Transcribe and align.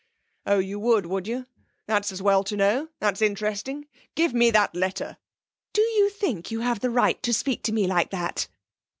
'Oh, 0.47 0.57
you 0.57 0.79
would, 0.79 1.05
would 1.05 1.27
you? 1.27 1.45
That's 1.85 2.11
as 2.11 2.23
well 2.23 2.43
to 2.45 2.57
know! 2.57 2.89
That's 2.99 3.21
interesting. 3.21 3.87
Give 4.15 4.33
me 4.33 4.49
that 4.49 4.73
letter.' 4.73 5.17
'Do 5.73 5.81
you 5.83 6.09
think 6.09 6.49
you 6.49 6.61
have 6.61 6.79
the 6.79 6.89
right 6.89 7.21
to 7.21 7.31
speak 7.31 7.61
to 7.65 7.71
me 7.71 7.85
like 7.85 8.09
that?' 8.09 8.47